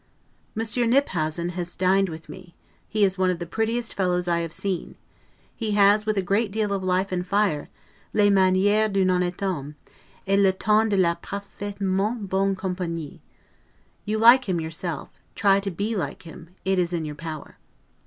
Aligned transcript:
Monsieur 0.55 0.87
Kniphausen 0.87 1.51
has 1.51 1.75
dined 1.75 2.09
with 2.09 2.27
me; 2.27 2.55
he 2.89 3.03
is 3.03 3.19
one 3.19 3.29
of 3.29 3.37
the 3.37 3.45
prettiest 3.45 3.93
fellows 3.93 4.27
I 4.27 4.39
have 4.39 4.51
seen; 4.51 4.95
he 5.55 5.73
has, 5.77 6.07
with 6.07 6.17
a 6.17 6.23
great 6.23 6.51
deal 6.51 6.73
of 6.73 6.81
life 6.83 7.11
and 7.11 7.23
fire, 7.23 7.69
'les 8.11 8.31
manieres 8.31 8.91
d'un 8.91 9.07
honnete 9.09 9.39
homme, 9.41 9.75
et 10.25 10.39
le 10.39 10.53
ton 10.53 10.89
de 10.89 10.97
la 10.97 11.13
Parfaitement 11.13 12.27
bonne 12.27 12.55
compagnie'. 12.55 13.21
You 14.03 14.17
like 14.17 14.49
him 14.49 14.59
yourself; 14.59 15.11
try 15.35 15.59
to 15.59 15.69
be 15.69 15.95
like 15.95 16.23
him: 16.23 16.49
it 16.65 16.79
is 16.79 16.93
in 16.93 17.05
your 17.05 17.13
power. 17.13 17.57